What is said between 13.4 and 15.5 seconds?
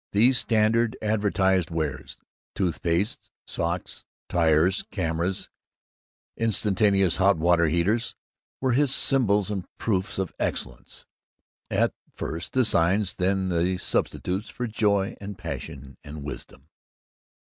the substitutes, for joy and